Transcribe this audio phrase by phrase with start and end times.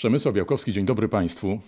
[0.00, 1.60] Przemysław Białkowski, dzień dobry Państwu.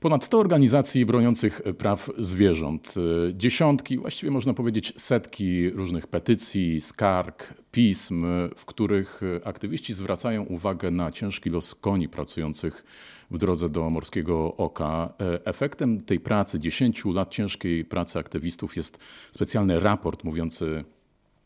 [0.00, 2.94] Ponad 100 organizacji broniących praw zwierząt,
[3.34, 8.26] dziesiątki, właściwie można powiedzieć setki różnych petycji, skarg, pism,
[8.56, 12.84] w których aktywiści zwracają uwagę na ciężki los koni pracujących
[13.30, 15.14] w drodze do Morskiego Oka.
[15.44, 18.98] Efektem tej pracy, 10 lat ciężkiej pracy aktywistów jest
[19.32, 20.84] specjalny raport mówiący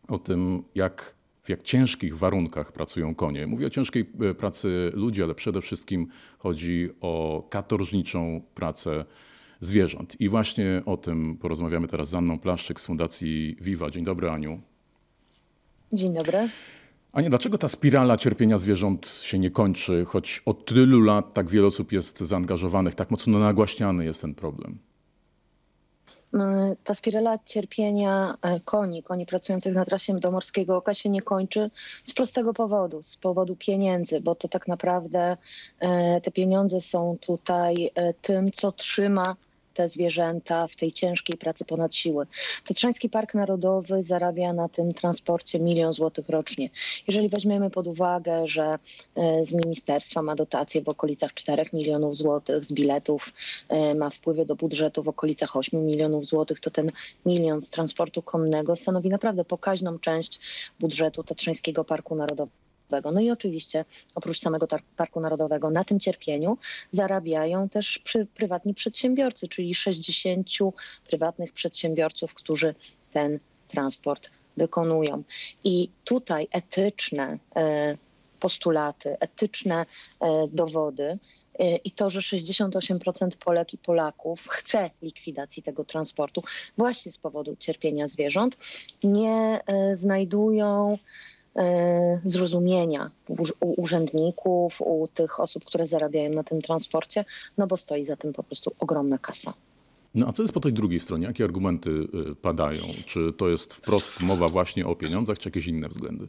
[0.09, 3.47] o tym, jak w jak ciężkich warunkach pracują konie.
[3.47, 6.07] Mówię o ciężkiej e, pracy ludzi, ale przede wszystkim
[6.39, 9.05] chodzi o katorżniczą pracę
[9.61, 10.21] zwierząt.
[10.21, 13.91] I właśnie o tym porozmawiamy teraz z Anną Plaszczyk z Fundacji Viva.
[13.91, 14.61] Dzień dobry, Aniu.
[15.93, 16.49] Dzień dobry.
[17.13, 21.67] Ania, dlaczego ta spirala cierpienia zwierząt się nie kończy, choć od tylu lat tak wiele
[21.67, 24.79] osób jest zaangażowanych, tak mocno nagłaśniany jest ten problem?
[26.35, 31.23] E, ta spirala cierpienia e, koni, koni pracujących na trasie do Morskiego Oka się nie
[31.23, 31.71] kończy
[32.05, 35.37] z prostego powodu, z powodu pieniędzy, bo to tak naprawdę
[35.81, 37.91] e, te pieniądze są tutaj
[38.23, 39.37] tym, co trzyma
[39.75, 42.27] te zwierzęta w tej ciężkiej pracy ponad siły.
[42.67, 46.71] Tatrzański Park Narodowy zarabia na tym transporcie milion złotych rocznie.
[47.07, 48.79] Jeżeli weźmiemy pod uwagę, że
[49.15, 53.33] e, z ministerstwa ma dotacje w okolicach 4 milionów złotych, z biletów
[53.69, 56.91] e, ma wpływy do budżetu w okolicach 8 milionów złotych, to ten
[57.27, 60.41] milion z transportu konnego stanowi naprawdę pokaźną część
[60.81, 62.70] budżetu Tatrzańskiego Parku Narodowego.
[63.13, 66.59] No i oczywiście oprócz samego Parku Narodowego na tym cierpieniu
[66.91, 70.49] zarabiają też przy, prywatni przedsiębiorcy, czyli 60
[71.07, 72.75] prywatnych przedsiębiorców, którzy
[73.13, 73.39] ten
[73.69, 75.23] transport wykonują.
[75.65, 77.97] I tutaj etyczne e,
[78.41, 79.87] postulaty, etyczne
[80.21, 81.19] e, dowody
[81.59, 86.43] e, i to, że 68% Polek i Polaków chce likwidacji tego transportu
[86.79, 88.59] właśnie z powodu cierpienia zwierząt,
[89.05, 89.61] nie
[89.93, 90.99] znajdują
[92.25, 93.11] zrozumienia
[93.61, 97.25] u urzędników, u tych osób, które zarabiają na tym transporcie,
[97.59, 99.53] no bo stoi za tym po prostu ogromna kasa.
[100.15, 101.27] No a co jest po tej drugiej stronie?
[101.27, 101.91] Jakie argumenty
[102.31, 102.83] y, padają?
[103.07, 106.29] Czy to jest wprost mowa właśnie o pieniądzach, czy jakieś inne względy?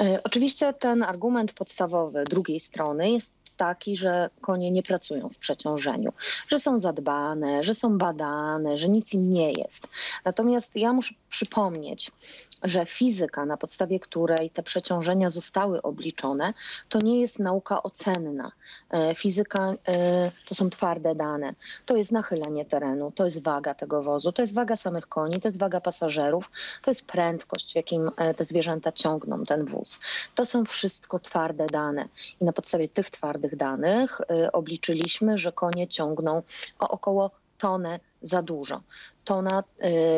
[0.00, 6.12] E, oczywiście ten argument podstawowy drugiej strony jest taki, że konie nie pracują w przeciążeniu,
[6.48, 9.88] że są zadbane, że są badane, że nic im nie jest.
[10.24, 12.10] Natomiast ja muszę przypomnieć,
[12.64, 16.54] że fizyka, na podstawie której te przeciążenia zostały obliczone,
[16.88, 18.52] to nie jest nauka ocenna.
[18.90, 21.54] E, fizyka e, to są twarde dane.
[21.86, 25.48] To jest nachylenie terenu, to jest waga tego wozu, to jest waga samych koni, to
[25.48, 26.50] jest waga pasażerów,
[26.82, 30.00] to jest prędkość, w jakim e, te zwierzęta ciągną ten wóz.
[30.34, 32.08] To są wszystko twarde dane.
[32.40, 34.20] I na podstawie tych twardych danych
[34.52, 36.42] obliczyliśmy, że konie ciągną
[36.78, 38.80] o około tonę za dużo.
[39.24, 39.64] Tona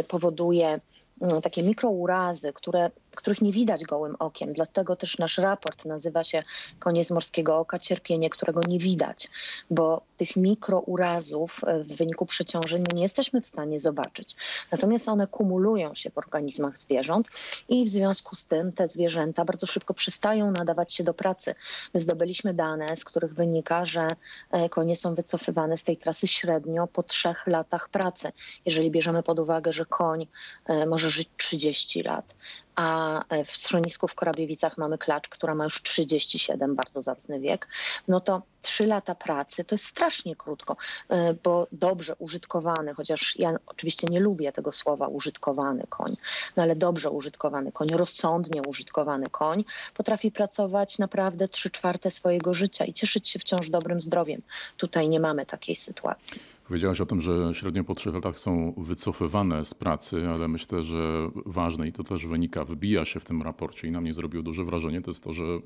[0.08, 0.80] powoduje
[1.20, 4.52] Mm, takie mikrourazy, które, których nie widać gołym okiem.
[4.52, 6.42] Dlatego też nasz raport nazywa się
[6.78, 9.30] Koniec Morskiego Oka, cierpienie, którego nie widać,
[9.70, 14.36] bo tych mikrourazów e, w wyniku przeciążenia nie jesteśmy w stanie zobaczyć.
[14.72, 17.28] Natomiast one kumulują się w organizmach zwierząt
[17.68, 21.54] i w związku z tym te zwierzęta bardzo szybko przestają nadawać się do pracy.
[21.94, 24.08] My zdobyliśmy dane, z których wynika, że
[24.50, 28.32] e, konie są wycofywane z tej trasy średnio po trzech latach pracy.
[28.66, 30.26] Jeżeli bierzemy pod uwagę, że koń
[30.66, 32.34] e, może żyć 30 lat,
[32.76, 37.68] a w schronisku w Korabiewicach mamy klacz, która ma już 37, bardzo zacny wiek,
[38.08, 40.76] no to 3 lata pracy to jest strasznie krótko,
[41.08, 46.16] e, bo dobrze użytkowany, chociaż ja oczywiście nie lubię tego słowa użytkowany koń,
[46.56, 49.64] no ale dobrze użytkowany koń, rozsądnie użytkowany koń
[49.94, 54.42] potrafi pracować naprawdę 3 czwarte swojego życia i cieszyć się wciąż dobrym zdrowiem.
[54.76, 56.40] Tutaj nie mamy takiej sytuacji.
[56.68, 61.30] Powiedziałaś o tym, że średnio po trzech latach są wycofywane z pracy, ale myślę, że
[61.46, 64.64] ważne i to też wynika, wybija się w tym raporcie i na mnie zrobiło duże
[64.64, 65.60] wrażenie, to jest to, że e,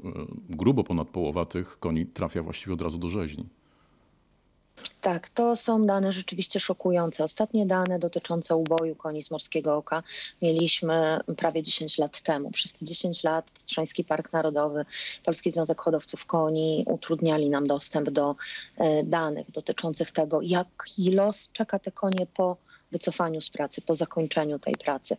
[0.49, 3.47] grubo ponad połowa tych koni trafia właściwie od razu do rzeźni.
[5.01, 7.25] Tak, to są dane rzeczywiście szokujące.
[7.25, 10.03] Ostatnie dane dotyczące uboju koni z Morskiego Oka
[10.43, 12.51] mieliśmy prawie 10 lat temu.
[12.51, 14.85] Przez te 10 lat Trzański Park Narodowy,
[15.25, 18.37] Polski Związek Hodowców Koni utrudniali nam dostęp do
[18.79, 22.57] e, danych dotyczących tego, jaki los czeka te konie po
[22.93, 25.17] wycofaniu z pracy, po zakończeniu tej pracy.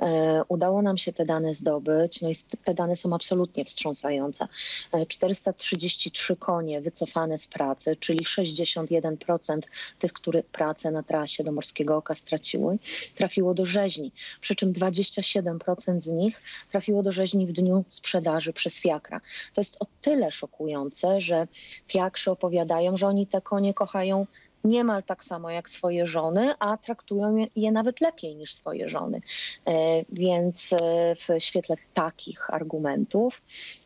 [0.00, 2.34] E, udało nam się te dane zdobyć, no i
[2.64, 4.48] te dane są absolutnie wstrząsające.
[5.08, 9.58] 433 e, konie wycofane z pracy, czyli 61%
[9.98, 12.78] tych, które pracę na trasie do Morskiego Oka straciły,
[13.14, 14.12] trafiło do rzeźni.
[14.40, 19.20] Przy czym 27% z nich trafiło do rzeźni w dniu sprzedaży przez fiakra.
[19.54, 21.46] To jest o tyle szokujące, że
[21.88, 24.26] fiakrzy opowiadają, że oni te konie kochają
[24.64, 29.20] niemal tak samo jak swoje żony, a traktują je nawet lepiej niż swoje żony.
[29.66, 29.72] E,
[30.12, 30.76] więc e,
[31.14, 33.42] w świetle takich argumentów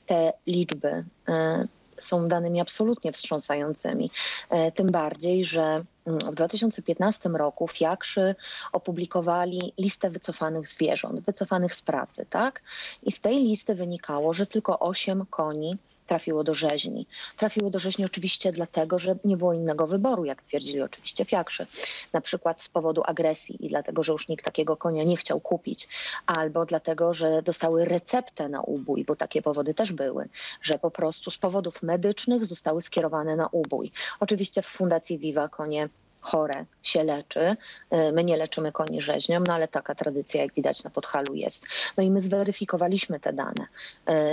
[0.06, 4.10] te liczby e, są danymi absolutnie wstrząsającymi.
[4.74, 8.34] Tym bardziej, że w 2015 roku Fiakrzy
[8.72, 12.62] opublikowali listę wycofanych zwierząt, wycofanych z pracy, tak?
[13.02, 15.76] I z tej listy wynikało, że tylko 8 koni
[16.06, 17.06] trafiło do rzeźni.
[17.36, 21.66] Trafiło do rzeźni oczywiście dlatego, że nie było innego wyboru, jak twierdzili oczywiście Fiakrzy.
[22.12, 25.88] Na przykład z powodu agresji i dlatego, że już nikt takiego konia nie chciał kupić,
[26.26, 30.28] albo dlatego, że dostały receptę na ubój, bo takie powody też były,
[30.62, 33.92] że po prostu z powodów medycznych zostały skierowane na ubój.
[34.20, 35.88] Oczywiście w Fundacji Viva konie
[36.26, 37.40] chore się leczy.
[37.40, 41.66] Y, my nie leczymy koni rzeźnią, no ale taka tradycja, jak widać na Podhalu jest.
[41.96, 43.66] No i my zweryfikowaliśmy te dane.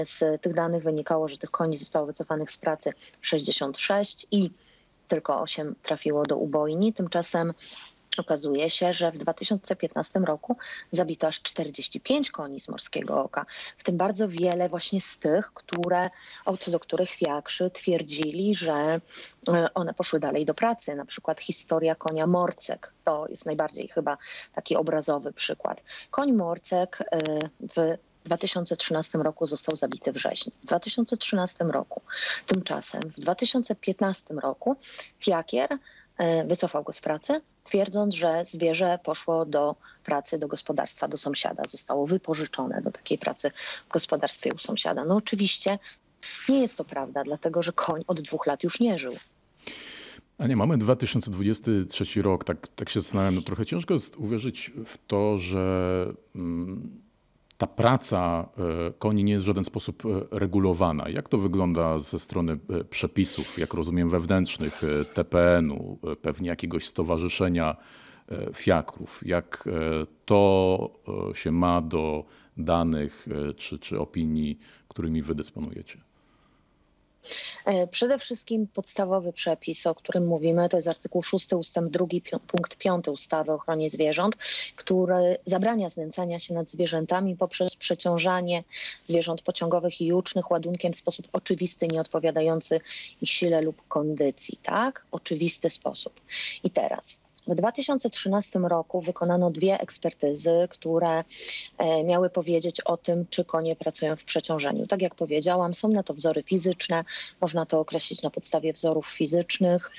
[0.01, 4.51] Y, z tych danych wynikało, że tych koni zostało wycofanych z pracy 66 i
[5.07, 6.93] tylko 8 trafiło do ubojni.
[6.93, 7.53] Tymczasem
[8.17, 10.57] Okazuje się, że w 2015 roku
[10.91, 13.45] zabito aż 45 koni z Morskiego Oka,
[13.77, 16.09] w tym bardzo wiele właśnie z tych, które,
[16.59, 20.95] co do których fiakrzy twierdzili, że e, one poszły dalej do pracy.
[20.95, 24.17] Na przykład historia konia Morcek, to jest najbardziej chyba
[24.53, 25.83] taki obrazowy przykład.
[26.11, 27.19] Koń Morcek e,
[27.59, 30.51] w 2013 roku został zabity w rzeźni.
[30.61, 32.01] W 2013 roku.
[32.47, 34.75] Tymczasem w 2015 roku
[35.19, 35.77] Fiakier
[36.45, 42.07] wycofał go z pracy, twierdząc, że zwierzę poszło do pracy do gospodarstwa, do sąsiada, zostało
[42.07, 43.51] wypożyczone do takiej pracy
[43.89, 45.05] w gospodarstwie u sąsiada.
[45.05, 45.79] No oczywiście
[46.49, 49.13] nie jest to prawda, dlatego że koń od dwóch lat już nie żył.
[50.37, 54.97] A nie, mamy 2023 rok, tak, tak się zastanawiam, no trochę ciężko jest uwierzyć w
[55.07, 56.05] to, że
[56.35, 57.02] mm,
[57.57, 60.09] ta praca e, koni nie jest w żaden sposób e,
[60.39, 61.09] regulowana.
[61.09, 64.81] Jak to wygląda ze strony e, przepisów, jak rozumiem, wewnętrznych
[65.13, 67.75] TPN-u, pewnie jakiegoś stowarzyszenia
[68.55, 69.21] fiakrów?
[69.25, 69.69] Jak
[70.25, 70.89] to
[71.33, 72.25] się ma do
[72.57, 73.27] danych
[73.57, 76.12] czy, czy opinii, którymi wy dysponujecie?
[77.65, 82.05] E, przede wszystkim podstawowy przepis, o którym mówimy, to jest artykuł 6 ustęp 2
[82.47, 84.35] punkt 5 ustawy o ochronie zwierząt,
[84.75, 88.63] który zabrania znęcania się nad zwierzętami poprzez przeciążanie
[89.03, 92.81] zwierząt pociągowych i jucznych ładunkiem w sposób oczywisty, nieodpowiadający
[93.21, 94.59] ich sile lub kondycji.
[94.63, 95.05] Tak?
[95.11, 96.21] Oczywisty sposób.
[96.63, 101.23] I teraz w 2013 roku wykonano dwie ekspertyzy, które
[101.77, 104.87] e, miały powiedzieć o tym, czy konie pracują w przeciążeniu.
[104.87, 107.03] Tak jak powiedziałam, są na to wzory fizyczne,
[107.41, 109.91] można to określić na podstawie wzorów fizycznych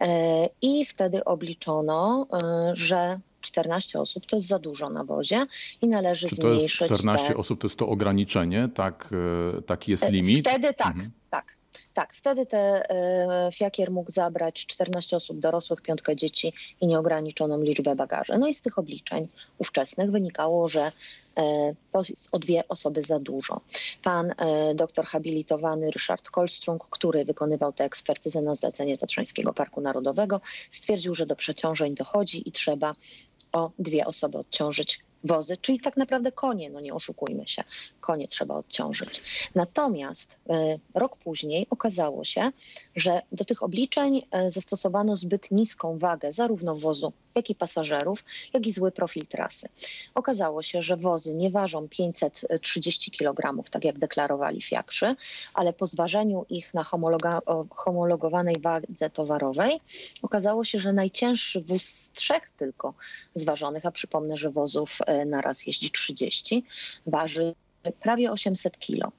[0.00, 5.46] e, i wtedy obliczono, e, że 14 osób to jest za dużo na wozie
[5.82, 6.90] i należy Czy to zmniejszyć.
[6.90, 7.36] Jest 14 te...
[7.36, 9.14] osób to jest to ograniczenie, tak,
[9.66, 10.48] taki jest limit?
[10.48, 11.10] Wtedy tak, mhm.
[11.30, 11.59] tak.
[11.94, 17.96] Tak, wtedy te e, Fiakier mógł zabrać 14 osób dorosłych, piątkę dzieci i nieograniczoną liczbę
[17.96, 18.38] bagaży.
[18.38, 19.28] No i z tych obliczeń
[19.58, 20.92] ówczesnych wynikało, że
[21.36, 23.60] e, to jest o dwie osoby za dużo.
[24.02, 30.40] Pan e, doktor habilitowany Ryszard Kolstrung, który wykonywał tę ekspertyzę na zlecenie Tatrzańskiego Parku Narodowego,
[30.70, 32.94] stwierdził, że do przeciążeń dochodzi i trzeba
[33.52, 37.64] o dwie osoby odciążyć wozy, czyli tak naprawdę konie, no nie oszukujmy się,
[38.00, 39.22] konie trzeba odciążyć.
[39.54, 42.52] Natomiast e, rok później okazało się,
[42.96, 48.66] że do tych obliczeń e, zastosowano zbyt niską wagę zarówno wozu, jak i pasażerów, jak
[48.66, 49.68] i zły profil trasy.
[50.14, 55.16] Okazało się, że wozy nie ważą 530 kg, tak jak deklarowali fiakrzy,
[55.54, 56.84] ale po zważeniu ich na
[57.70, 59.80] homologowanej wadze towarowej
[60.22, 62.94] okazało się, że najcięższy wóz z trzech tylko
[63.34, 66.64] zważonych, a przypomnę, że wozów e, na raz jeździ 30,
[67.06, 67.54] waży
[68.00, 69.12] prawie 800 kilo.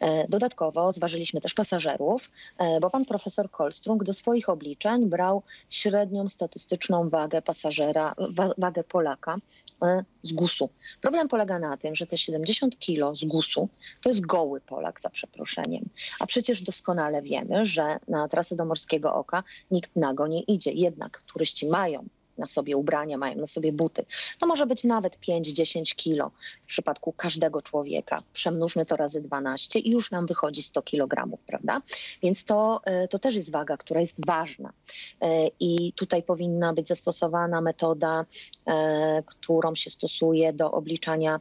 [0.00, 6.28] E, dodatkowo zważyliśmy też pasażerów, e, bo pan profesor Kolstrung do swoich obliczeń brał średnią
[6.28, 8.14] statystyczną wagę pasażera,
[8.58, 9.36] wagę Polaka
[9.82, 10.68] e, z gusu.
[11.00, 13.68] Problem polega na tym, że te 70 kilo z gusu
[14.02, 15.88] to jest goły Polak za przeproszeniem.
[16.20, 20.72] A przecież doskonale wiemy, że na trasę do Morskiego Oka nikt nago nie idzie.
[20.72, 22.08] Jednak turyści mają
[22.38, 24.04] na sobie ubrania, mają na sobie buty.
[24.38, 26.30] To może być nawet 5-10 kilo
[26.62, 28.22] w przypadku każdego człowieka.
[28.32, 31.82] Przemnóżmy to razy 12 i już nam wychodzi 100 kilogramów, prawda?
[32.22, 34.72] Więc to, e, to też jest waga, która jest ważna.
[35.20, 38.24] E, I tutaj powinna być zastosowana metoda,
[38.66, 41.40] e, którą się stosuje do obliczania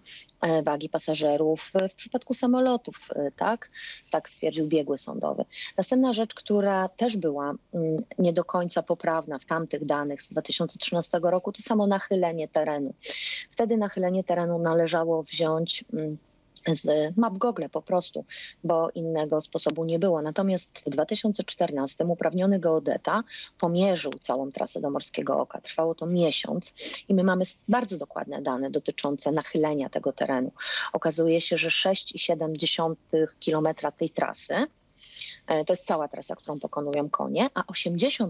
[0.64, 3.70] wagi pasażerów w przypadku samolotów, tak?
[4.12, 5.46] Tak stwierdził biegły sądowy.
[5.78, 10.81] Następna rzecz, która też była mm, nie do końca poprawna w tamtych danych z 2013
[10.90, 12.94] 2013 roku, to samo nachylenie terenu.
[13.52, 16.18] Wtedy nachylenie terenu należało wziąć mm,
[16.68, 18.26] z map Google po prostu,
[18.64, 20.22] bo innego sposobu nie było.
[20.22, 23.24] Natomiast w 2014 uprawniony geodeta
[23.60, 25.62] pomierzył całą trasę do Morskiego Oka.
[25.62, 26.74] Trwało to miesiąc
[27.10, 30.52] i my mamy bardzo dokładne dane dotyczące nachylenia tego terenu.
[30.94, 34.68] Okazuje się, że 6,7 km tej trasy
[35.46, 38.28] to jest cała trasa, którą pokonują konie, a 80%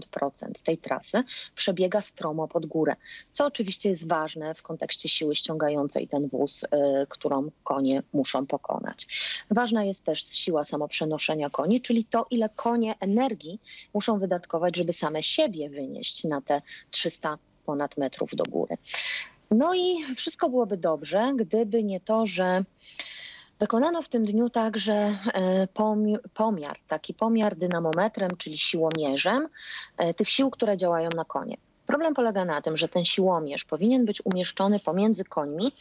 [0.64, 2.96] tej trasy przebiega stromo pod górę,
[3.30, 9.06] co oczywiście jest ważne w kontekście siły ściągającej ten wóz, e, którą konie muszą pokonać.
[9.50, 13.60] Ważna jest też siła samoprzenoszenia koni, czyli to, ile konie energii
[13.94, 18.76] muszą wydatkować, żeby same siebie wynieść na te 300 ponad metrów do góry.
[19.50, 22.64] No i wszystko byłoby dobrze, gdyby nie to, że
[23.62, 25.66] Wykonano w tym dniu także e,
[26.34, 29.48] pomiar, taki pomiar dynamometrem, czyli siłomierzem
[29.96, 31.56] e, tych sił, które działają na konie.
[31.86, 35.72] Problem polega na tym, że ten siłomierz powinien być umieszczony pomiędzy końmi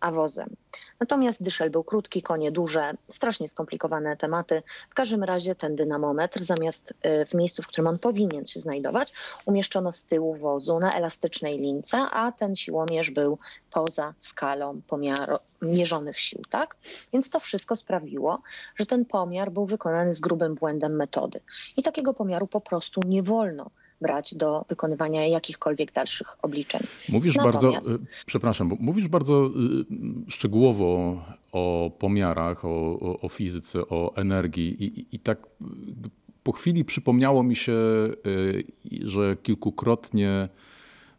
[0.00, 0.56] a wozem.
[1.00, 4.62] Natomiast dyszel był krótki, konie duże, strasznie skomplikowane tematy.
[4.90, 9.12] W każdym razie ten dynamometr zamiast y, w miejscu, w którym on powinien się znajdować,
[9.44, 13.38] umieszczono z tyłu wozu na elastycznej lince, a ten siłomierz był
[13.70, 16.76] poza skalą pomiaru, mierzonych sił, tak?
[17.12, 18.42] Więc to wszystko sprawiło,
[18.76, 21.40] że ten pomiar był wykonany z grubym błędem metody.
[21.76, 26.80] I takiego pomiaru po prostu nie wolno brać do wykonywania jakichkolwiek dalszych obliczeń.
[27.08, 27.90] Mówisz Natomiast...
[27.90, 34.84] bardzo, przepraszam, bo mówisz bardzo y, szczegółowo o pomiarach, o, o, o fizyce, o energii
[34.84, 35.38] i, i, tak
[36.42, 37.72] po chwili przypomniało mi się,
[38.26, 38.64] y,
[39.02, 40.48] że kilkukrotnie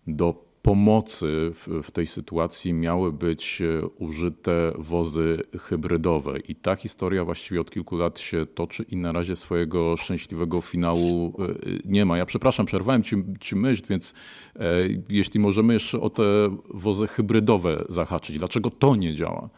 [0.07, 6.39] do pomocy w, w tej sytuacji miały być e, użyte wozy hybrydowe.
[6.39, 11.33] I ta historia właściwie od kilku lat się toczy i na razie swojego szczęśliwego finału
[11.39, 11.53] e,
[11.85, 12.17] nie ma.
[12.17, 14.13] Ja przepraszam, przerwałem ci, ci myśl, więc
[14.55, 14.63] e,
[15.09, 16.23] jeśli możemy jeszcze o te
[16.69, 18.37] wozy hybrydowe zahaczyć.
[18.37, 19.49] Dlaczego to nie działa?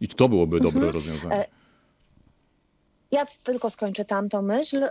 [0.00, 0.74] I to byłoby mhm.
[0.74, 1.44] dobre rozwiązanie?
[3.10, 4.84] Ja tylko skończę tamtą myśl.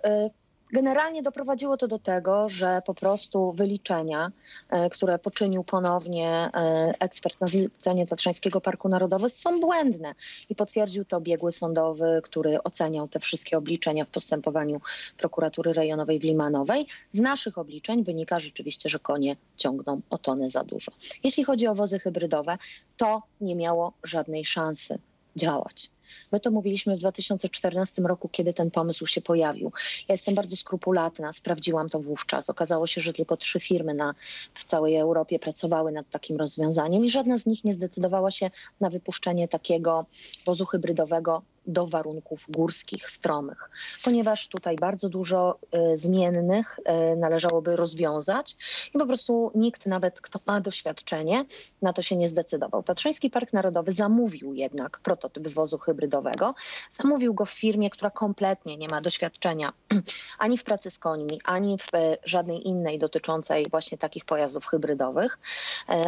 [0.74, 4.32] Generalnie doprowadziło to do tego, że po prostu wyliczenia,
[4.70, 10.16] e, które poczynił ponownie e, ekspert na zlecenie Tatrzańskiego Parku Narodowego są błędne
[10.50, 14.82] i potwierdził to biegły sądowy, który oceniał te wszystkie obliczenia w postępowaniu
[15.18, 16.86] prokuratury rejonowej w Limanowej.
[17.12, 20.92] Z naszych obliczeń wynika rzeczywiście, że konie ciągną o tonę za dużo.
[21.24, 22.58] Jeśli chodzi o wozy hybrydowe,
[22.98, 25.00] to nie miało żadnej szansy
[25.36, 25.97] działać.
[26.32, 29.72] My to mówiliśmy w 2014 roku, kiedy ten pomysł się pojawił.
[30.08, 32.50] Ja jestem bardzo skrupulatna, sprawdziłam to wówczas.
[32.50, 34.14] Okazało się, że tylko trzy firmy na,
[34.54, 38.90] w całej Europie pracowały nad takim rozwiązaniem i żadna z nich nie zdecydowała się na
[38.90, 40.06] wypuszczenie takiego
[40.46, 43.70] wozu hybrydowego do warunków górskich, stromych,
[44.04, 45.60] ponieważ tutaj bardzo dużo
[45.94, 48.58] y, zmiennych y, należałoby rozwiązać
[48.94, 51.46] i po prostu nikt, nawet kto ma doświadczenie,
[51.82, 52.84] na to się nie zdecydował.
[52.84, 56.56] Tatrzański Park Narodowy zamówił jednak prototyp wozu hybrydowego.
[56.92, 59.74] Zamówił go w firmie, która kompletnie nie ma doświadczenia
[60.40, 65.40] ani w pracy z końmi, ani w y, żadnej innej dotyczącej właśnie takich pojazdów hybrydowych,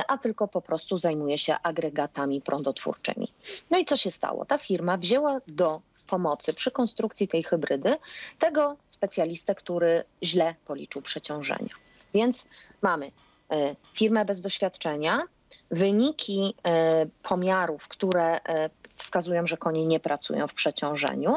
[0.08, 3.34] a tylko po prostu zajmuje się agregatami prądotwórczymi.
[3.72, 4.46] No i co się stało?
[4.46, 7.96] Ta firma wzięła do pomocy przy konstrukcji tej hybrydy
[8.40, 11.76] tego specjalistę, który źle policzył przeciążenia.
[12.14, 12.48] Więc
[12.82, 13.12] mamy
[13.52, 15.24] e, firmę bez doświadczenia,
[15.72, 21.36] wyniki e, pomiarów, które e, wskazują, że konie nie pracują w przeciążeniu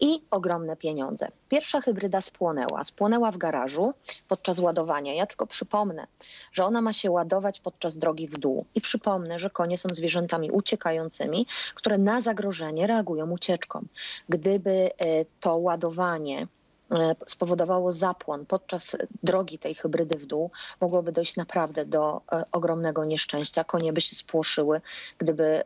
[0.00, 1.28] i ogromne pieniądze.
[1.48, 2.84] Pierwsza hybryda spłonęła.
[2.84, 3.94] Spłonęła w garażu
[4.28, 5.14] podczas ładowania.
[5.14, 6.06] Ja tylko przypomnę,
[6.52, 8.64] że ona ma się ładować podczas drogi w dół.
[8.74, 13.84] I przypomnę, że konie są zwierzętami uciekającymi, które na zagrożenie reagują ucieczką.
[14.28, 16.46] Gdyby e, to ładowanie
[16.90, 20.50] e, spowodowało zapłon podczas drogi tej hybrydy w dół,
[20.80, 23.64] mogłoby dojść naprawdę do e, ogromnego nieszczęścia.
[23.64, 24.80] Konie by się spłoszyły,
[25.18, 25.62] gdyby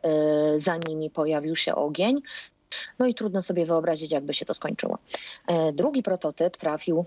[0.57, 2.21] za nimi pojawił się ogień.
[2.99, 4.97] No i trudno sobie wyobrazić, jakby się to skończyło.
[5.47, 7.05] E, drugi prototyp trafił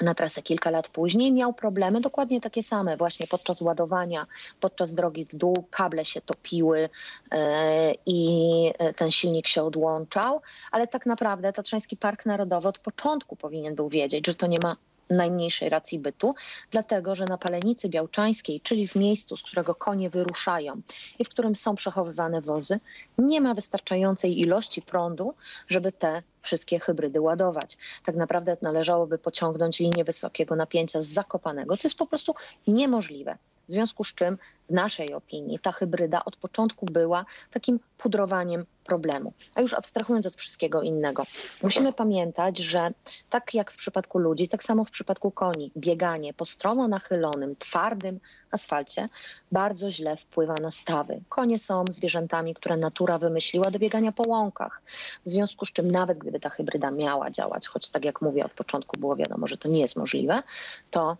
[0.00, 1.32] na trasę kilka lat później.
[1.32, 4.26] Miał problemy dokładnie takie same, właśnie podczas ładowania,
[4.60, 6.88] podczas drogi w dół, kable się topiły
[7.30, 13.74] e, i ten silnik się odłączał, ale tak naprawdę Tatrzański Park Narodowy od początku powinien
[13.74, 14.76] był wiedzieć, że to nie ma
[15.10, 16.34] najmniejszej racji bytu,
[16.70, 20.80] dlatego że na Palenicy Białczańskiej, czyli w miejscu, z którego konie wyruszają
[21.18, 22.80] i w którym są przechowywane wozy,
[23.18, 25.34] nie ma wystarczającej ilości prądu,
[25.68, 27.78] żeby te wszystkie hybrydy ładować.
[28.04, 32.34] Tak naprawdę należałoby pociągnąć linię wysokiego napięcia z Zakopanego, co jest po prostu
[32.66, 33.38] niemożliwe.
[33.68, 39.32] W związku z czym w naszej opinii ta hybryda od początku była takim pudrowaniem problemu.
[39.54, 41.26] A już abstrahując od wszystkiego innego,
[41.62, 42.90] musimy pamiętać, że
[43.30, 48.20] tak jak w przypadku ludzi, tak samo w przypadku koni, bieganie po stromo nachylonym, twardym
[48.50, 49.08] asfalcie
[49.52, 51.20] bardzo źle wpływa na stawy.
[51.28, 54.82] Konie są zwierzętami, które natura wymyśliła do biegania po łąkach.
[55.24, 58.52] W związku z czym nawet gdyby ta hybryda miała działać, choć tak jak mówię, od
[58.52, 60.42] początku było wiadomo, że to nie jest możliwe,
[60.90, 61.16] to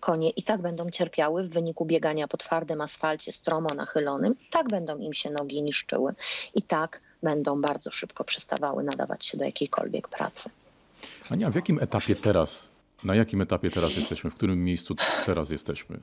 [0.00, 4.68] konie i tak będą cierpiały w wyniku biegania po twardym asfalcie stromo nachylonym, i tak
[4.68, 6.14] będą im się nogi niszczyły
[6.54, 10.50] i tak będą bardzo szybko przestawały nadawać się do jakiejkolwiek pracy.
[11.30, 12.68] Ania, w jakim etapie teraz,
[13.04, 14.94] na jakim etapie teraz jesteśmy, w którym miejscu
[15.26, 16.00] teraz jesteśmy?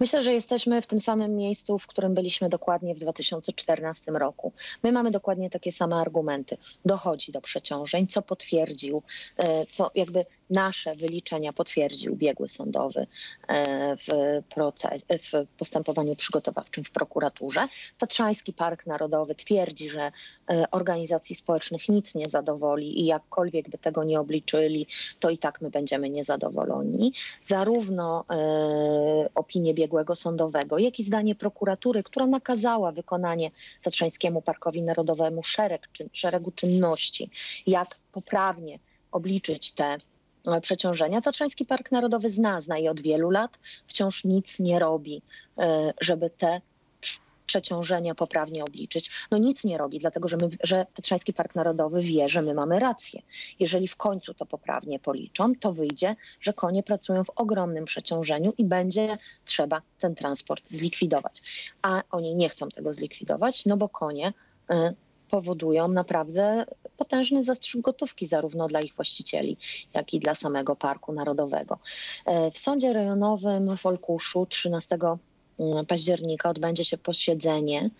[0.00, 4.52] Myślę, że jesteśmy w tym samym miejscu, w którym byliśmy dokładnie w 2014 roku.
[4.82, 6.56] My mamy dokładnie takie same argumenty.
[6.84, 9.02] Dochodzi do przeciążeń, co potwierdził,
[9.36, 13.06] e, co jakby nasze wyliczenia potwierdził biegły sądowy
[13.48, 14.08] e, w,
[14.54, 17.68] proces, w postępowaniu przygotowawczym w prokuraturze.
[17.98, 20.12] Tatrzański Park Narodowy twierdzi, że
[20.50, 24.86] e, organizacji społecznych nic nie zadowoli i jakkolwiek by tego nie obliczyli,
[25.20, 27.12] to i tak my będziemy niezadowoleni.
[27.42, 28.24] Zarówno
[29.34, 29.83] opinie biegłego
[30.14, 33.50] sądowego, jak i zdanie prokuratury, która nakazała wykonanie
[33.82, 37.30] Tatrzańskiemu Parkowi Narodowemu szereg, szeregu czynności,
[37.66, 38.78] jak poprawnie
[39.12, 39.98] obliczyć te
[40.46, 41.20] E, przeciążenia.
[41.20, 45.22] Tatrzański Park Narodowy zna, zna je od wielu lat, wciąż nic nie robi,
[45.58, 46.60] e, żeby te
[47.46, 49.10] przeciążenia poprawnie obliczyć.
[49.30, 52.78] No nic nie robi, dlatego że, my, że Tatrzański Park Narodowy wie, że my mamy
[52.78, 53.22] rację.
[53.60, 58.64] Jeżeli w końcu to poprawnie policzą, to wyjdzie, że konie pracują w ogromnym przeciążeniu i
[58.64, 61.42] będzie trzeba ten transport zlikwidować.
[61.82, 64.32] A oni nie chcą tego zlikwidować, no bo konie
[64.70, 64.94] e,
[65.30, 69.56] powodują naprawdę potężny zastrzyk gotówki zarówno dla ich właścicieli,
[69.94, 71.78] jak i dla samego Parku Narodowego.
[72.26, 75.18] E, w sądzie rejonowym w Olkuszu 13 mm,
[75.88, 77.90] października odbędzie się posiedzenie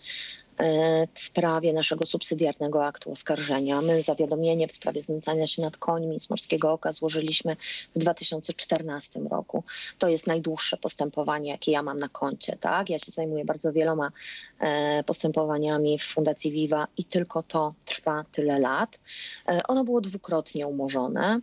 [0.57, 3.81] E, w sprawie naszego subsydiarnego aktu oskarżenia.
[3.81, 7.55] My zawiadomienie w sprawie znęcania się nad końmi z Morskiego Oka złożyliśmy
[7.95, 9.63] w 2014 roku.
[9.99, 12.57] To jest najdłuższe postępowanie, jakie ja mam na koncie.
[12.59, 12.89] Tak?
[12.89, 14.11] Ja się zajmuję bardzo wieloma
[14.59, 18.99] e, postępowaniami w Fundacji Viva i tylko to trwa tyle lat.
[19.47, 21.41] E, ono było dwukrotnie umorzone.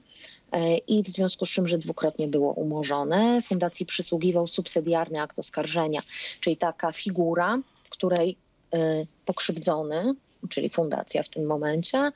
[0.86, 6.00] I w związku z czym, że dwukrotnie było umorzone, fundacji przysługiwał subsydiarny akt oskarżenia,
[6.40, 8.36] czyli taka figura, w której
[8.74, 10.14] Y, pokrzywdzony,
[10.48, 12.12] czyli fundacja w tym momencie,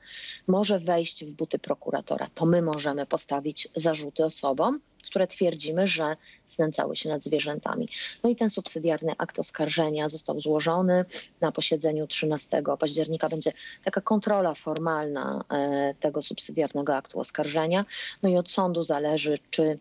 [0.47, 2.27] może wejść w buty prokuratora.
[2.35, 6.15] To my możemy postawić zarzuty osobom, które twierdzimy, że
[6.47, 7.89] znęcały się nad zwierzętami.
[8.23, 11.05] No i ten subsydiarny akt oskarżenia został złożony
[11.41, 13.29] na posiedzeniu 13 października.
[13.29, 13.51] Będzie
[13.83, 17.85] taka kontrola formalna e, tego subsydiarnego aktu oskarżenia.
[18.23, 19.79] No i od sądu zależy, czy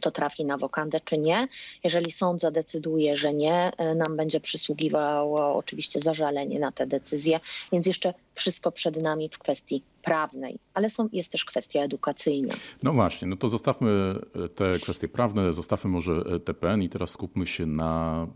[0.00, 1.48] to trafi na wokandę czy nie.
[1.84, 7.40] Jeżeli sąd zadecyduje, że nie, e, nam będzie przysługiwało oczywiście zażalenie na tę decyzję,
[7.72, 12.54] więc jeszcze wszystko przed nami w kwestii prawnej, ale są, jest też kwestia edukacyjna.
[12.82, 17.10] No właśnie, no to zostawmy e, te kwestie prawne, zostawmy może e, TPN i teraz
[17.10, 18.26] skupmy się na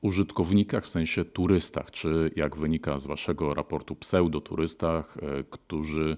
[0.00, 5.16] użytkownikach, w sensie turystach, czy jak wynika z waszego raportu pseudoturystach,
[5.50, 6.16] którzy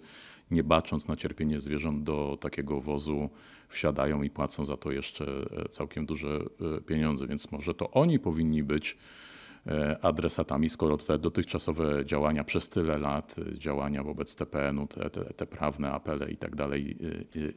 [0.50, 3.30] nie bacząc na cierpienie zwierząt do takiego wozu
[3.68, 5.24] wsiadają i płacą za to jeszcze
[5.64, 6.40] e, całkiem duże
[6.76, 8.98] e, pieniądze, więc może to oni powinni być
[9.66, 15.46] e, adresatami, skoro te dotychczasowe działania przez tyle lat, działania wobec TPN-u, te, te, te,
[15.46, 16.96] prawne apele i tak dalej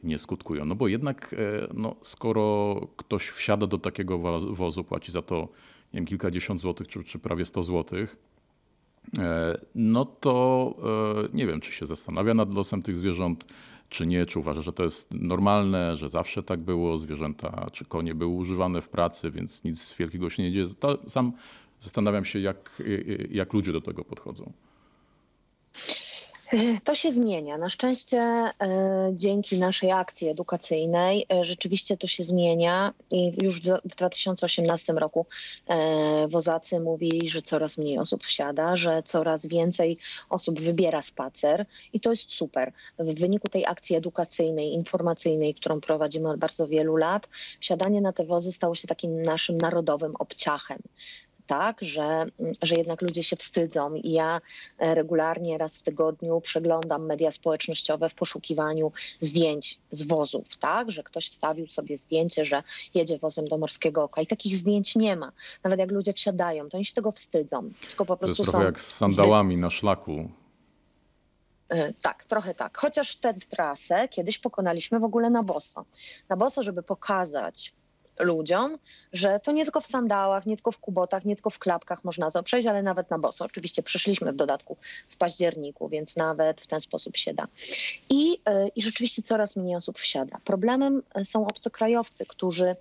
[0.02, 0.64] nie skutkują.
[0.64, 1.34] No bo jednak,
[1.74, 4.18] no, skoro ktoś wsiada do takiego
[4.50, 5.48] wozu, płaci za to
[5.92, 8.16] nie wiem, kilkadziesiąt złotych czy, czy prawie 100 złotych,
[9.74, 10.74] no to
[11.32, 13.44] nie wiem, czy się zastanawia nad losem tych zwierząt,
[13.88, 18.14] czy nie, czy uważa, że to jest normalne, że zawsze tak było, zwierzęta czy konie
[18.14, 20.66] były używane w pracy, więc nic wielkiego się nie dzieje.
[21.06, 21.32] Sam
[21.80, 22.82] zastanawiam się, jak,
[23.30, 24.52] jak ludzie do tego podchodzą.
[26.84, 27.58] To się zmienia.
[27.58, 28.52] Na szczęście e,
[29.12, 35.26] dzięki naszej akcji edukacyjnej e, rzeczywiście to się zmienia i już w 2018 roku
[35.66, 39.98] e, wozacy mówili, że coraz mniej osób wsiada, że coraz więcej
[40.30, 42.72] osób wybiera spacer i to jest super.
[42.98, 47.28] W wyniku tej akcji edukacyjnej, informacyjnej, którą prowadzimy od bardzo wielu lat,
[47.60, 50.78] wsiadanie na te wozy stało się takim naszym narodowym obciachem
[51.46, 52.26] tak, że,
[52.62, 54.40] że jednak ludzie się wstydzą i ja
[54.78, 61.02] e, regularnie raz w tygodniu przeglądam media społecznościowe w poszukiwaniu zdjęć z wozów, tak, że
[61.02, 62.62] ktoś wstawił sobie zdjęcie, że
[62.94, 65.32] jedzie wozem do Morskiego Oka i takich zdjęć nie ma.
[65.64, 68.66] Nawet jak ludzie wsiadają, to oni się tego wstydzą, tylko po prostu to jest trochę
[68.66, 70.28] jak z sandałami na szlaku.
[71.68, 72.78] E, tak, trochę tak.
[72.78, 75.84] Chociaż tę trasę kiedyś pokonaliśmy w ogóle na boso.
[76.28, 77.72] Na boso, żeby pokazać
[78.18, 78.78] ludziom,
[79.12, 82.30] że to nie tylko w sandałach, nie tylko w kubotach, nie tylko w klapkach można
[82.30, 83.44] to przejść, ale nawet na boso.
[83.44, 84.76] Oczywiście przeszliśmy w dodatku
[85.08, 87.46] w październiku, więc nawet w ten sposób się da.
[88.10, 90.38] I, e, i rzeczywiście coraz mniej osób wsiada.
[90.44, 92.76] Problemem e, są obcokrajowcy, którzy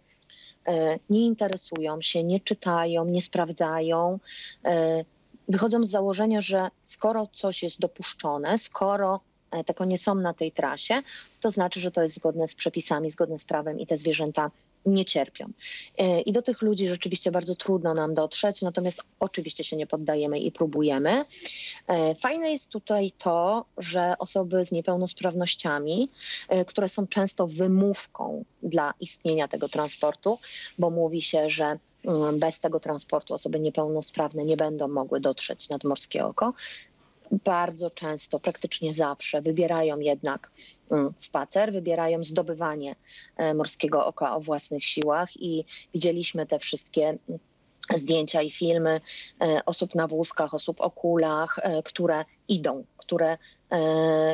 [0.65, 4.19] e, nie interesują się, nie czytają, nie sprawdzają.
[5.47, 9.19] Wychodzą z założenia, że skoro coś jest dopuszczone, skoro
[9.65, 11.01] te konie są na tej trasie,
[11.41, 14.51] to znaczy, że to jest zgodne z przepisami, zgodne z prawem i te zwierzęta
[14.85, 15.49] nie cierpią.
[15.97, 20.39] E, I do tych ludzi rzeczywiście bardzo trudno nam dotrzeć, natomiast oczywiście się nie poddajemy
[20.39, 21.25] i próbujemy.
[21.87, 26.09] E, fajne jest tutaj to, że osoby z niepełnosprawnościami,
[26.49, 30.39] e, które są często wymówką dla istnienia tego transportu,
[30.77, 35.83] bo mówi się, że mm, bez tego transportu osoby niepełnosprawne nie będą mogły dotrzeć nad
[35.83, 36.53] Morskie Oko
[37.31, 40.51] bardzo często, praktycznie zawsze wybierają jednak
[40.91, 42.95] mm, spacer, wybierają zdobywanie
[43.37, 47.39] e, morskiego oka o własnych siłach i widzieliśmy te wszystkie mm,
[47.93, 49.01] zdjęcia i filmy
[49.41, 53.37] e, osób na wózkach, osób o kulach, e, które idą, które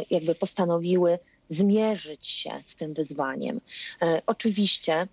[0.09, 3.61] jakby postanowiły zmierzyć się z tym wyzwaniem.
[4.25, 5.07] Oczywiście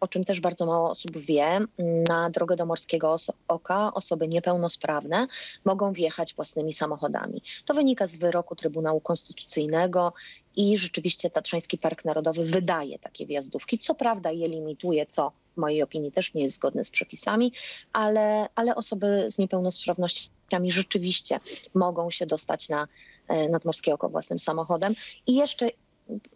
[0.00, 1.60] o czym też bardzo mało osób wie,
[2.08, 3.16] na drogę do Morskiego
[3.48, 5.26] Oka osoby niepełnosprawne
[5.64, 7.42] mogą wjechać własnymi samochodami.
[7.64, 10.12] To wynika z wyroku Trybunału Konstytucyjnego
[10.56, 13.78] i rzeczywiście Tatrzański Park Narodowy wydaje takie wjazdówki.
[13.78, 17.52] Co prawda je limituje, co w mojej opinii też nie jest zgodne z przepisami,
[17.92, 21.40] ale, ale osoby z niepełnosprawnościami rzeczywiście
[21.74, 22.88] mogą się dostać na
[23.28, 24.94] e, nadmorskie oko własnym samochodem.
[25.26, 25.70] I jeszcze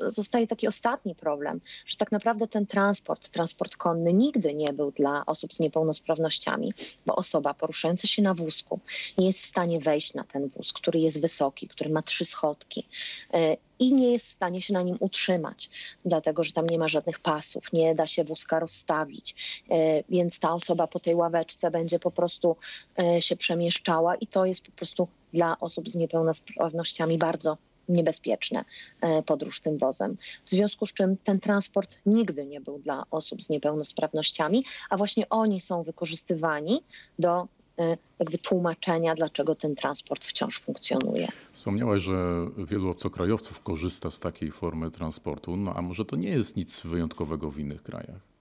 [0.00, 5.26] zostaje taki ostatni problem, że tak naprawdę ten transport, transport konny nigdy nie był dla
[5.26, 6.72] osób z niepełnosprawnościami,
[7.06, 8.80] bo osoba poruszająca się na wózku
[9.18, 12.88] nie jest w stanie wejść na ten wóz, który jest wysoki, który ma trzy schodki
[13.32, 15.70] e, i nie jest w stanie się na nim utrzymać,
[16.04, 19.34] dlatego że tam nie ma żadnych pasów, nie da się wózka rozstawić,
[19.70, 22.56] e, więc ta osoba po tej ławeczce będzie po prostu
[22.98, 28.64] e, się przemieszczała i to jest po prostu dla osób z niepełnosprawnościami bardzo niebezpieczne
[29.00, 30.16] e, podróż tym wozem.
[30.44, 35.28] W związku z czym ten transport nigdy nie był dla osób z niepełnosprawnościami, a właśnie
[35.28, 36.82] oni są wykorzystywani
[37.18, 41.28] do e, jakby tłumaczenia, dlaczego ten transport wciąż funkcjonuje.
[41.52, 46.56] Wspomniałaś, że wielu obcokrajowców korzysta z takiej formy transportu, no a może to nie jest
[46.56, 48.31] nic wyjątkowego w innych krajach?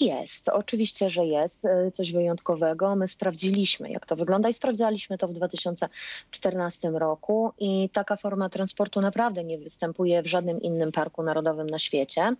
[0.00, 2.96] Jest, oczywiście, że jest e, coś wyjątkowego.
[2.96, 9.00] My sprawdziliśmy, jak to wygląda i sprawdzaliśmy to w 2014 roku i taka forma transportu
[9.00, 12.36] naprawdę nie występuje w żadnym innym parku narodowym na świecie.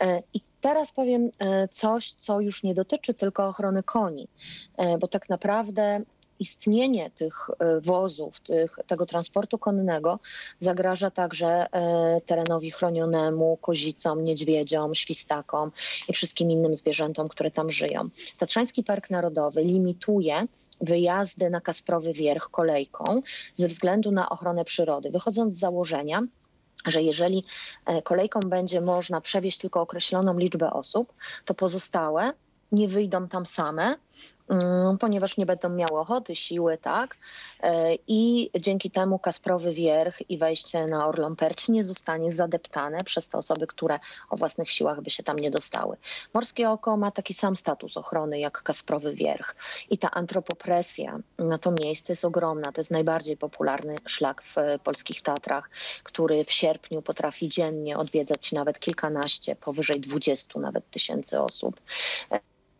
[0.00, 4.28] E, I teraz powiem e, coś, co już nie dotyczy tylko ochrony koni,
[5.00, 6.02] bo tak naprawdę
[6.40, 10.18] istnienie tych e, wozów, tych, tego transportu konnego
[10.60, 15.72] zagraża także e, terenowi chronionemu, kozicom, niedźwiedziom, świstakom
[16.08, 18.08] i wszystkim innym zwierzętom, które tam żyją.
[18.38, 20.46] Tatrzański Park Narodowy limituje
[20.80, 23.20] wyjazdy na Kasprowy Wierch kolejką
[23.54, 26.22] ze względu na ochronę przyrody, wychodząc z założenia,
[26.86, 27.44] że jeżeli
[27.86, 31.12] e, kolejką będzie można przewieźć tylko określoną liczbę osób,
[31.44, 32.32] to pozostałe
[32.72, 33.96] nie wyjdą tam same,
[35.00, 37.16] ponieważ nie będą miały ochoty, siły, tak?
[37.60, 43.28] E, I dzięki temu Kasprowy Wierch i wejście na Orlą Perć nie zostanie zadeptane przez
[43.28, 43.98] te osoby, które
[44.30, 45.96] o własnych siłach by się tam nie dostały.
[46.34, 49.54] Morskie Oko ma taki sam status ochrony jak Kasprowy Wierch
[49.90, 52.72] i ta antropopresja na to miejsce jest ogromna.
[52.72, 55.70] To jest najbardziej popularny szlak w polskich Tatrach,
[56.02, 61.80] który w sierpniu potrafi dziennie odwiedzać nawet kilkanaście, powyżej dwudziestu nawet tysięcy osób.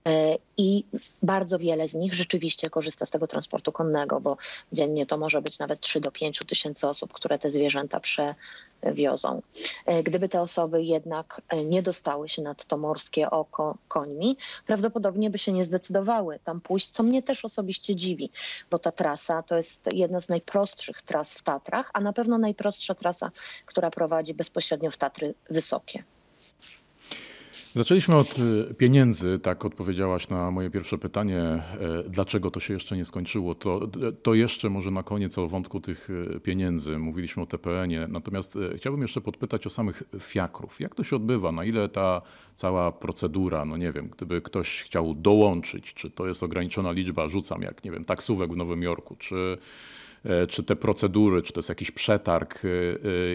[0.07, 0.85] E, I
[1.23, 4.37] bardzo wiele z nich rzeczywiście korzysta z tego transportu konnego, bo
[4.73, 9.43] dziennie to może być nawet 3 do 5 tysięcy osób, które te zwierzęta przewiozą.
[9.87, 15.31] E, gdyby te osoby jednak e, nie dostały się nad to morskie oko końmi, prawdopodobnie
[15.31, 18.31] by się nie zdecydowały tam pójść, co mnie też osobiście dziwi,
[18.71, 22.95] bo ta trasa to jest jedna z najprostszych tras w Tatrach, a na pewno najprostsza
[22.95, 23.31] trasa,
[23.67, 26.05] która prowadzi bezpośrednio w Tatry Wysokie.
[27.79, 31.63] Zaczęliśmy od y, pieniędzy, tak odpowiedziałaś na moje pierwsze pytanie, e,
[32.09, 33.55] dlaczego to się jeszcze nie skończyło.
[33.55, 33.89] To,
[34.23, 36.99] to jeszcze może na koniec o wątku tych y, pieniędzy.
[36.99, 40.81] Mówiliśmy o TPN-ie, natomiast e, chciałbym jeszcze podpytać o samych fiakrów.
[40.81, 41.53] Jak to się odbywa?
[41.53, 42.23] Na ile ta
[42.55, 47.63] cała procedura, no nie wiem, gdyby ktoś chciał dołączyć, czy to jest ograniczona liczba, rzucam
[47.63, 49.59] jak, nie wiem, taksówek w Nowym Jorku, czy,
[50.25, 52.63] e, czy te procedury, czy to jest jakiś przetarg,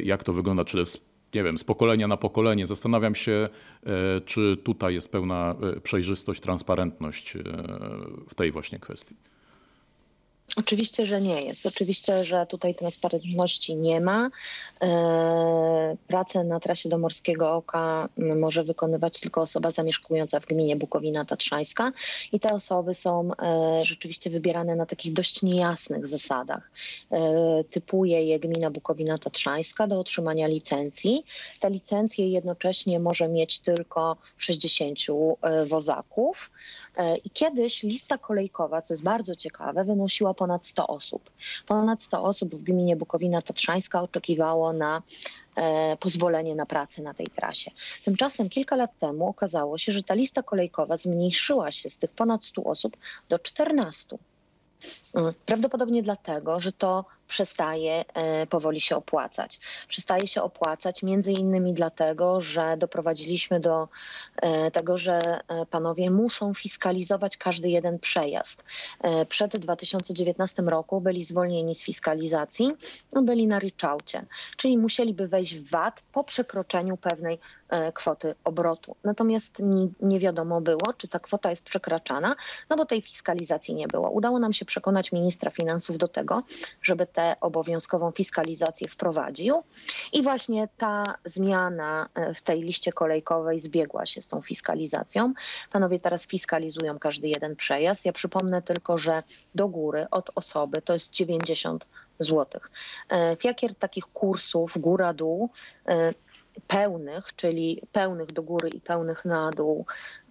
[0.04, 2.67] jak to wygląda, czy to jest nie wiem, z pokolenia na pokolenie.
[2.67, 3.50] Zastanawiam się,
[3.86, 7.39] e, czy tutaj jest pełna e, przejrzystość, transparentność e,
[8.30, 9.15] w tej właśnie kwestii.
[10.58, 11.66] Oczywiście, że nie jest.
[11.66, 14.30] Oczywiście, że tutaj transparentności nie ma.
[14.82, 21.26] E, pracę na trasie do Morskiego Oka może wykonywać tylko osoba zamieszkująca w gminie Bukowina
[21.26, 21.92] Tatrzańska
[22.32, 26.72] i te osoby są e, rzeczywiście wybierane na takich dość niejasnych zasadach.
[27.12, 27.20] E,
[27.70, 31.26] typuje je gmina Bukowina Tatrzańska do otrzymania licencji.
[31.60, 35.00] Te licencje jednocześnie może mieć tylko 60
[35.66, 36.52] wozaków.
[37.26, 41.30] I kiedyś lista kolejkowa, co jest bardzo ciekawe, wynosiła ponad 100 osób.
[41.68, 45.02] Ponad 100 osób w gminie Bukowina Tatrzańska oczekiwało na
[46.00, 47.72] pozwolenie na pracę na tej trasie.
[48.06, 52.46] Tymczasem kilka lat temu okazało się, że ta lista kolejkowa zmniejszyła się z tych ponad
[52.46, 52.98] 100 osób
[53.30, 54.18] do 14.
[55.14, 59.60] Mm, prawdopodobnie dlatego, że to przestaje e, powoli się opłacać.
[59.88, 63.88] Przestaje się opłacać między innymi dlatego, że doprowadziliśmy do
[64.36, 68.64] e, tego, że e, panowie muszą fiskalizować każdy jeden przejazd.
[69.30, 72.72] Przed 2019 roku byli zwolnieni z fiskalizacji,
[73.14, 74.26] no, byli na ryczałcie,
[74.58, 77.40] czyli musieliby wejść w VAT po przekroczeniu pewnej
[77.94, 78.96] kwoty obrotu.
[79.04, 82.36] Natomiast nie, nie wiadomo było, czy ta kwota jest przekraczana,
[82.70, 84.10] no bo tej fiskalizacji nie było.
[84.10, 86.44] Udało nam się przekonać ministra finansów do tego,
[86.82, 89.63] żeby te obowiązkową fiskalizację wprowadził.
[90.13, 95.34] I właśnie ta zmiana e, w tej liście kolejkowej zbiegła się z tą fiskalizacją.
[95.71, 98.06] Panowie teraz fiskalizują każdy jeden przejazd.
[98.06, 99.23] Ja przypomnę tylko, że
[99.56, 101.86] do góry od osoby to jest 90
[102.19, 102.62] zł.
[103.43, 105.49] Jakier takich kursów góra-dół
[105.88, 106.13] e,
[106.67, 109.86] pełnych, czyli pełnych do góry i pełnych na dół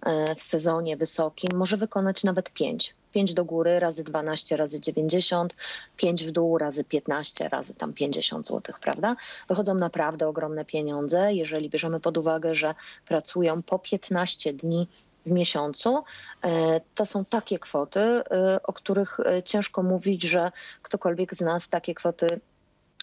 [0.05, 2.95] e, w sezonie wysokim, może wykonać nawet 5.
[3.13, 5.55] 5 do góry razy 12 razy 90,
[5.97, 9.15] 5 w dół razy 15 razy tam 50 zł, prawda?
[9.47, 14.87] Wychodzą naprawdę ogromne pieniądze, jeżeli bierzemy pod uwagę, że pracują po 15 dni
[15.25, 16.03] w miesiącu,
[16.43, 18.23] e, to są takie kwoty, e,
[18.63, 22.39] o których ciężko mówić, że ktokolwiek z nas takie kwoty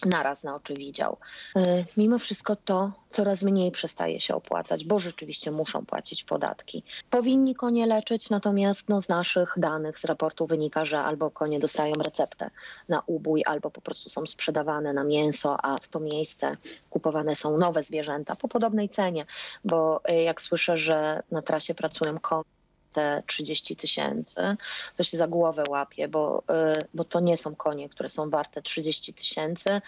[0.05, 1.17] naraz na oczy widział.
[1.55, 6.83] E, mimo wszystko to coraz mniej przestaje się opłacać, bo rzeczywiście muszą płacić podatki.
[7.09, 11.93] Powinni konie leczyć, natomiast no, z naszych danych, z raportu wynika, że albo konie dostają
[11.93, 12.49] receptę
[12.89, 16.57] na ubój, albo po prostu są sprzedawane na mięso, a w to miejsce
[16.89, 19.25] kupowane są nowe zwierzęta po podobnej cenie,
[19.65, 22.60] bo e, jak słyszę, że na trasie pracują konie,
[22.93, 24.55] te 30 tysięcy,
[24.95, 26.43] to się za głowę łapie, bo,
[26.77, 29.81] y, bo to nie są konie, które są warte 30 tysięcy y,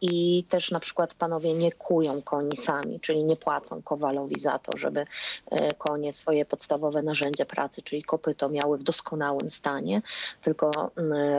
[0.00, 4.78] i też na przykład panowie nie kują koni sami, czyli nie płacą kowalowi za to,
[4.78, 10.02] żeby y, konie swoje podstawowe narzędzie pracy, czyli kopyto miały w doskonałym stanie,
[10.42, 10.90] tylko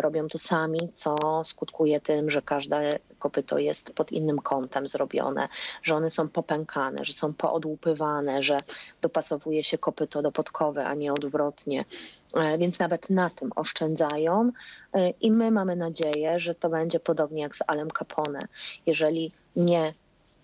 [0.02, 5.48] robią to sami, co skutkuje tym, że każde kopyto jest pod innym kątem zrobione,
[5.84, 8.58] że one są popękane, że są poodłupywane, że
[9.02, 10.32] dopasowuje się kopyto do
[10.76, 11.86] a nie odwrotnie.
[12.34, 14.52] E, więc nawet na tym oszczędzają
[14.94, 18.40] e, i my mamy nadzieję, że to będzie podobnie jak z Alem Capone.
[18.86, 19.94] Jeżeli nie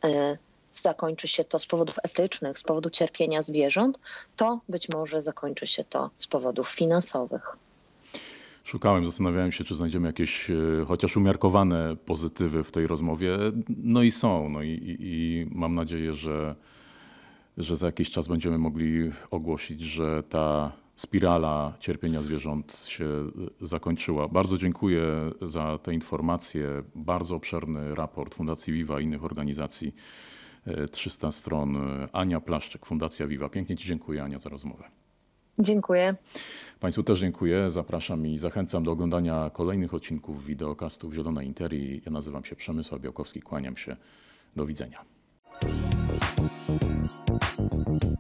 [0.03, 0.37] e,
[0.71, 3.99] zakończy się to z powodów etycznych, z powodu cierpienia zwierząt,
[4.35, 7.57] to być może zakończy się to z powodów finansowych.
[8.63, 10.51] Szukałem, zastanawiałem się, czy znajdziemy jakieś
[10.87, 13.37] chociaż umiarkowane pozytywy w tej rozmowie.
[13.83, 14.49] No i są.
[14.49, 16.55] No i, i, i mam nadzieję, że,
[17.57, 23.07] że za jakiś czas będziemy mogli ogłosić, że ta spirala cierpienia zwierząt się
[23.61, 24.27] zakończyła.
[24.27, 26.83] Bardzo dziękuję za te informacje.
[26.95, 29.95] Bardzo obszerny raport Fundacji Viva i innych organizacji.
[30.91, 31.77] 300 e, stron.
[32.13, 33.49] Ania Plaszczyk, Fundacja Viva.
[33.49, 34.83] Pięknie Ci dziękuję, Ania, za rozmowę.
[35.59, 36.15] Dziękuję.
[36.79, 37.71] Państwu też dziękuję.
[37.71, 42.01] Zapraszam i zachęcam do oglądania kolejnych odcinków wideokastów Zielona Interi.
[42.05, 43.41] Ja nazywam się Przemysław Białkowski.
[43.41, 43.95] Kłaniam się.
[44.55, 45.05] Do widzenia.
[46.79, 48.12] Thank you.